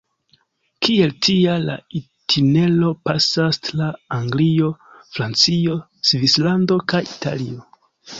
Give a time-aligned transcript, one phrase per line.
[0.85, 4.71] Kiel tia, la itinero pasas tra Anglio,
[5.19, 5.77] Francio,
[6.13, 7.61] Svislando kaj Italio.